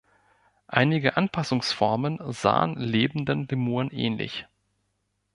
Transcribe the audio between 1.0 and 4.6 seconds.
Anpassungsformen sahen lebenden Lemuren ähnlich.